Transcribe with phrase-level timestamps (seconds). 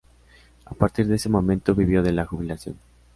[0.65, 2.75] A partir de ese momento vivió de la jubilación.